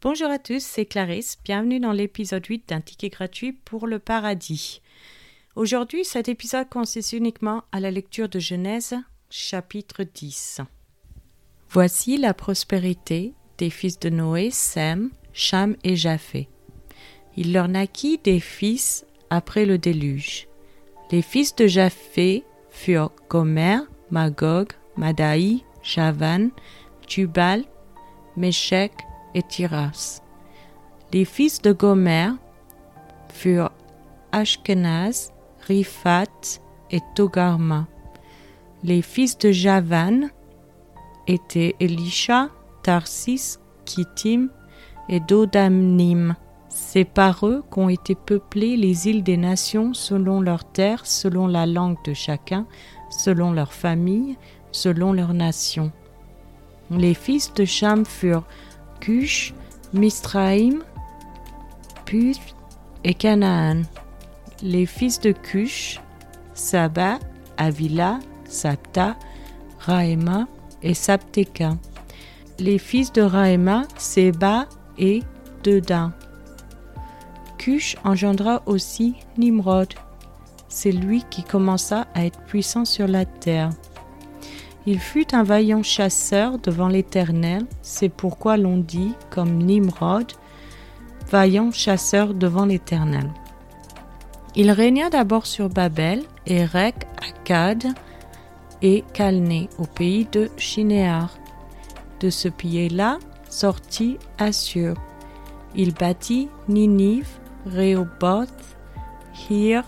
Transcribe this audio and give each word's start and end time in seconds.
Bonjour 0.00 0.30
à 0.30 0.38
tous, 0.38 0.62
c'est 0.62 0.86
Clarisse. 0.86 1.38
Bienvenue 1.42 1.80
dans 1.80 1.90
l'épisode 1.90 2.46
8 2.46 2.68
d'un 2.68 2.80
ticket 2.80 3.08
gratuit 3.08 3.52
pour 3.52 3.88
le 3.88 3.98
paradis. 3.98 4.80
Aujourd'hui, 5.56 6.04
cet 6.04 6.28
épisode 6.28 6.68
consiste 6.68 7.14
uniquement 7.14 7.64
à 7.72 7.80
la 7.80 7.90
lecture 7.90 8.28
de 8.28 8.38
Genèse, 8.38 8.94
chapitre 9.28 10.04
10. 10.04 10.60
Voici 11.70 12.16
la 12.16 12.32
prospérité 12.32 13.34
des 13.58 13.70
fils 13.70 13.98
de 13.98 14.08
Noé, 14.08 14.50
Sem, 14.52 15.10
Cham 15.32 15.74
et 15.82 15.96
Japhé. 15.96 16.48
Il 17.36 17.52
leur 17.52 17.66
naquit 17.66 18.18
des 18.18 18.38
fils 18.38 19.04
après 19.30 19.66
le 19.66 19.78
déluge. 19.78 20.46
Les 21.10 21.22
fils 21.22 21.56
de 21.56 21.66
Japhé 21.66 22.44
furent 22.70 23.10
Gomer, 23.28 23.80
Magog, 24.12 24.68
Madaï, 24.96 25.64
Javan, 25.82 26.50
Tubal, 27.08 27.64
Meshech 28.36 28.92
et 29.34 29.42
Tiras. 29.42 30.22
Les 31.12 31.24
fils 31.24 31.62
de 31.62 31.72
Gomer 31.72 32.30
furent 33.32 33.72
Ashkenaz, 34.32 35.32
Riphat 35.66 36.60
et 36.90 37.00
Togarma. 37.14 37.86
Les 38.82 39.02
fils 39.02 39.38
de 39.38 39.50
Javan 39.50 40.28
étaient 41.26 41.74
Elisha, 41.80 42.48
Tarsis, 42.82 43.58
Kittim 43.84 44.48
et 45.08 45.20
Dodamnim. 45.20 46.34
C'est 46.68 47.04
par 47.04 47.46
eux 47.46 47.64
qu'ont 47.70 47.88
été 47.88 48.14
peuplées 48.14 48.76
les 48.76 49.08
îles 49.08 49.22
des 49.22 49.36
nations 49.36 49.94
selon 49.94 50.40
leurs 50.40 50.70
terres, 50.70 51.06
selon 51.06 51.46
la 51.46 51.66
langue 51.66 51.96
de 52.04 52.12
chacun, 52.12 52.66
selon 53.10 53.52
leur 53.52 53.72
famille, 53.72 54.36
selon 54.70 55.12
leur 55.12 55.34
nation. 55.34 55.90
Les 56.90 57.14
fils 57.14 57.52
de 57.54 57.64
Cham 57.64 58.04
furent 58.04 58.46
Cush, 59.00 59.54
Mistraïm, 59.92 60.82
Puth 62.04 62.40
et 63.04 63.14
Canaan. 63.14 63.82
Les 64.62 64.86
fils 64.86 65.20
de 65.20 65.32
Cush, 65.32 66.00
Saba, 66.54 67.18
Avila, 67.56 68.18
Sapta, 68.44 69.16
Raema 69.78 70.48
et 70.82 70.94
Sapteka. 70.94 71.76
Les 72.58 72.78
fils 72.78 73.12
de 73.12 73.22
Raema, 73.22 73.84
Seba 73.96 74.66
et 74.98 75.22
Dedan. 75.62 76.12
Cush 77.58 77.96
engendra 78.04 78.62
aussi 78.66 79.14
Nimrod. 79.36 79.94
C'est 80.68 80.92
lui 80.92 81.24
qui 81.30 81.42
commença 81.42 82.06
à 82.14 82.24
être 82.24 82.40
puissant 82.42 82.84
sur 82.84 83.06
la 83.08 83.24
terre. 83.24 83.70
Il 84.90 85.00
fut 85.00 85.34
un 85.34 85.42
vaillant 85.42 85.82
chasseur 85.82 86.58
devant 86.58 86.88
l'Éternel, 86.88 87.66
c'est 87.82 88.08
pourquoi 88.08 88.56
l'on 88.56 88.78
dit, 88.78 89.12
comme 89.28 89.58
Nimrod, 89.58 90.32
vaillant 91.30 91.70
chasseur 91.72 92.32
devant 92.32 92.64
l'Éternel. 92.64 93.30
Il 94.56 94.70
régna 94.70 95.10
d'abord 95.10 95.44
sur 95.44 95.68
Babel, 95.68 96.22
Erech, 96.46 96.94
Akkad 97.18 97.84
et 98.80 99.04
Calné, 99.12 99.68
au 99.78 99.84
pays 99.84 100.26
de 100.32 100.48
Shinéar. 100.56 101.36
De 102.20 102.30
ce 102.30 102.48
pays-là 102.48 103.18
sortit 103.50 104.16
Assur. 104.38 104.94
Il 105.74 105.92
bâtit 105.92 106.48
Ninive, 106.66 107.28
Rehoboth, 107.66 108.78
Hir, 109.50 109.84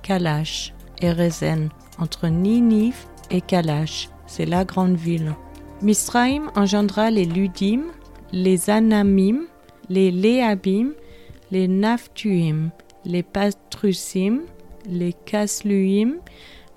Kalash 0.00 0.74
et 1.00 1.10
Rezen, 1.10 1.70
entre 1.98 2.28
Ninive 2.28 3.04
et 3.32 3.40
Kalash 3.40 4.11
c'est 4.32 4.46
la 4.46 4.64
grande 4.64 4.96
ville. 4.96 5.34
Misraïm 5.82 6.50
engendra 6.56 7.10
les 7.10 7.26
Ludim, 7.26 7.82
les 8.32 8.70
Anamim, 8.70 9.42
les 9.90 10.10
Léabim, 10.10 10.92
les 11.50 11.68
Naphtuim, 11.68 12.70
les 13.04 13.22
Patrusim, 13.22 14.40
les 14.86 15.12
Kasluim, 15.12 16.14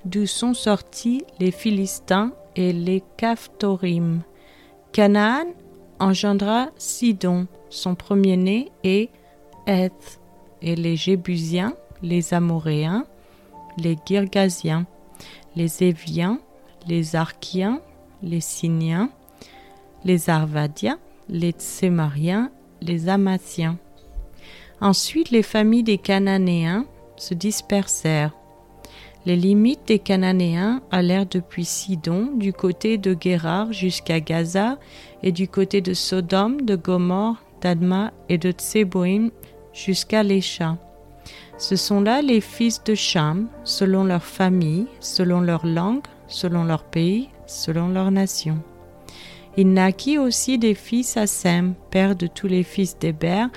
d'où 0.03 0.25
sont 0.25 0.53
sortis 0.53 1.23
les 1.39 1.51
Philistins 1.51 2.33
et 2.57 2.73
les 2.73 3.01
Caphtorim. 3.15 4.23
Canaan 4.91 5.47
engendra 5.99 6.71
Sidon, 6.75 7.47
son 7.69 7.95
premier-né, 7.95 8.69
et 8.83 9.09
Eth, 9.65 10.19
et 10.61 10.75
les 10.75 10.97
Jébusiens, 10.97 11.73
les 12.03 12.33
Amoréens, 12.33 13.05
les 13.77 13.95
Girgasiens, 14.05 14.85
les 15.55 15.83
Éviens, 15.83 16.39
les 16.88 17.16
Archiens, 17.16 17.81
les 18.22 18.41
Siniens, 18.41 19.09
les 20.03 20.29
Arvadiens, 20.29 21.00
les 21.29 21.51
Tsémariens, 21.51 22.51
les 22.81 23.09
Amatiens. 23.09 23.78
Ensuite, 24.81 25.31
les 25.31 25.44
familles 25.44 25.84
des 25.84 25.97
Cananéens 25.97 26.85
se 27.16 27.34
dispersèrent. 27.34 28.34
Les 29.25 29.35
limites 29.35 29.88
des 29.88 29.97
Cananéens 29.97 30.81
allèrent 30.91 31.25
depuis 31.25 31.66
Sidon, 31.66 32.29
du 32.35 32.53
côté 32.53 33.00
de 33.00 33.16
Guérar 33.16 33.74
jusqu'à 33.74 34.19
Gaza, 34.19 34.78
et 35.24 35.31
du 35.31 35.47
côté 35.47 35.81
de 35.81 35.94
Sodome, 35.94 36.62
de 36.62 36.75
Gomorre, 36.75 37.41
d'Adma 37.62 38.12
et 38.29 38.38
de 38.38 38.51
Tseboïm 38.51 39.31
jusqu'à 39.74 40.22
Lécha. 40.22 40.78
Ce 41.57 41.75
sont 41.75 42.01
là 42.01 42.22
les 42.22 42.41
fils 42.41 42.84
de 42.84 42.94
Cham, 42.94 43.47
selon 43.63 44.03
leur 44.03 44.24
famille, 44.24 44.85
selon 45.00 45.41
leur 45.41 45.66
langue, 45.66 46.03
selon 46.28 46.63
leur 46.63 46.84
pays, 46.84 47.30
selon 47.46 47.90
leur 47.90 48.12
nation. 48.12 48.59
Il 49.58 49.72
naquit 49.74 50.18
aussi 50.18 50.58
des 50.58 50.75
fils 50.75 51.16
à 51.18 51.28
Sem, 51.28 51.75
père 51.90 52.16
de 52.16 52.28
tous 52.28 52.47
les 52.47 52.63
fils 52.63 52.97
d'Héber 53.00 53.47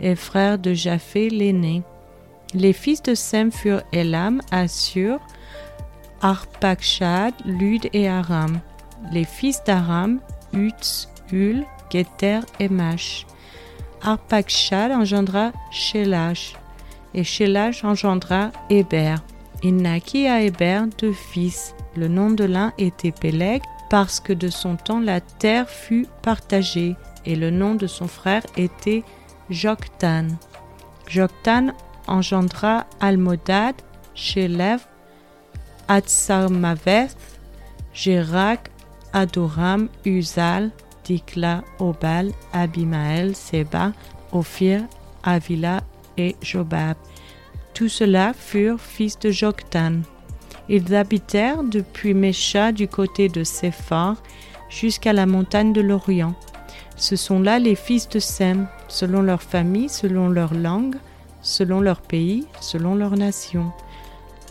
et 0.00 0.14
frère 0.14 0.58
de 0.58 0.74
Japhé 0.74 1.30
l'aîné. 1.30 1.82
Les 2.52 2.72
fils 2.72 3.02
de 3.02 3.14
Sem 3.14 3.50
furent 3.50 3.82
Elam, 3.92 4.40
Assur, 4.50 5.18
Arpakshad, 6.20 7.34
Lud 7.44 7.88
et 7.92 8.08
Aram. 8.08 8.60
Les 9.12 9.24
fils 9.24 9.62
d'Aram, 9.64 10.20
Utz, 10.52 11.08
Hul, 11.32 11.64
Geter 11.90 12.40
et 12.60 12.68
Mash. 12.68 13.26
Arpakshad 14.02 14.92
engendra 14.92 15.52
Shelash, 15.70 16.54
et 17.14 17.24
Shelash 17.24 17.82
engendra 17.84 18.50
Héber. 18.68 19.16
Il 19.62 19.76
naquit 19.76 20.26
à 20.26 20.42
Héber 20.42 20.82
deux 20.98 21.12
fils, 21.12 21.74
le 21.96 22.08
nom 22.08 22.30
de 22.30 22.44
l'un 22.44 22.72
était 22.78 23.12
Péleg 23.12 23.62
parce 23.90 24.20
que 24.20 24.32
de 24.32 24.48
son 24.48 24.76
temps 24.76 25.00
la 25.00 25.20
terre 25.20 25.68
fut 25.68 26.06
partagée 26.22 26.96
et 27.24 27.36
le 27.36 27.50
nom 27.50 27.74
de 27.74 27.86
son 27.86 28.08
frère 28.08 28.42
était 28.56 29.02
Joktan. 29.50 30.28
Joktan 31.08 31.72
engendra 32.06 32.86
Almodad, 33.00 33.74
Shelev, 34.14 34.80
Atsarmaveth, 35.88 37.16
Gérak, 37.92 38.70
Adoram, 39.12 39.88
Uzal, 40.04 40.70
Dikla, 41.04 41.62
Obal, 41.78 42.32
Abimael, 42.52 43.34
Seba, 43.34 43.92
Ophir, 44.32 44.82
Avila 45.22 45.80
et 46.16 46.36
Jobab. 46.42 46.96
Tout 47.74 47.88
cela 47.88 48.32
furent 48.32 48.80
fils 48.80 49.18
de 49.18 49.30
Joktan. 49.30 50.02
Ils 50.68 50.94
habitèrent 50.94 51.62
depuis 51.62 52.14
Mécha 52.14 52.72
du 52.72 52.88
côté 52.88 53.28
de 53.28 53.44
Séphar 53.44 54.16
jusqu'à 54.68 55.12
la 55.12 55.26
montagne 55.26 55.72
de 55.72 55.80
l'Orient. 55.80 56.34
Ce 56.96 57.14
sont 57.14 57.40
là 57.40 57.58
les 57.58 57.74
fils 57.74 58.08
de 58.08 58.18
Sem, 58.18 58.66
selon 58.88 59.22
leur 59.22 59.42
famille, 59.42 59.88
selon 59.88 60.28
leur 60.28 60.54
langue, 60.54 60.96
selon 61.42 61.80
leur 61.80 62.00
pays, 62.00 62.46
selon 62.60 62.94
leur 62.94 63.16
nation. 63.16 63.70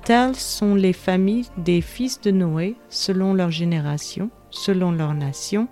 Telles 0.06 0.36
sont 0.36 0.76
les 0.76 0.94
familles 0.94 1.48
des 1.58 1.82
fils 1.82 2.22
de 2.22 2.32
Noé, 2.32 2.76
selon 2.90 3.34
leur 3.34 3.52
génération, 3.52 4.30
selon 4.52 4.92
leur 4.92 5.16
nation. 5.16 5.68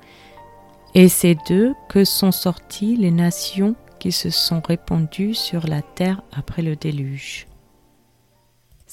Et 0.96 1.08
c'est 1.08 1.38
d'eux 1.48 1.74
que 1.88 2.04
sont 2.04 2.32
sorties 2.32 2.96
les 2.98 3.12
nations 3.12 3.76
qui 4.00 4.12
se 4.12 4.30
sont 4.30 4.62
répandues 4.62 5.36
sur 5.36 5.68
la 5.68 5.82
terre 5.82 6.22
après 6.34 6.64
le 6.64 6.76
déluge. 6.76 7.48